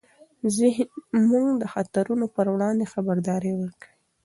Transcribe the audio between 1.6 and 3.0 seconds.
د خطرونو پر وړاندې